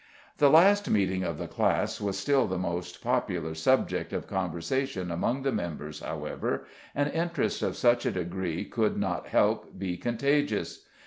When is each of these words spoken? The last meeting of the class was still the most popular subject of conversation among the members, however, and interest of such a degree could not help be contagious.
The 0.39 0.49
last 0.49 0.89
meeting 0.89 1.23
of 1.23 1.37
the 1.37 1.47
class 1.47 2.01
was 2.01 2.17
still 2.17 2.47
the 2.47 2.57
most 2.57 3.03
popular 3.03 3.53
subject 3.53 4.13
of 4.13 4.25
conversation 4.25 5.11
among 5.11 5.43
the 5.43 5.51
members, 5.51 5.99
however, 5.99 6.65
and 6.95 7.13
interest 7.13 7.61
of 7.61 7.77
such 7.77 8.07
a 8.07 8.11
degree 8.11 8.65
could 8.65 8.97
not 8.97 9.27
help 9.27 9.77
be 9.77 9.97
contagious. 9.97 10.85